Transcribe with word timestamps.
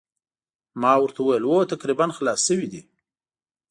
ما 0.81 0.93
ورته 1.01 1.19
وویل 1.21 1.43
هو 1.51 1.59
تقریباً 1.73 2.05
خلاص 2.17 2.39
شوي 2.47 2.67
دي. 2.73 2.81